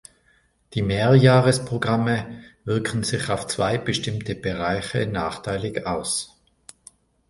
[0.73, 6.35] Die Mehrjahresprogramme wirken sich auf zwei bestimmte Bereiche nachteilig aus.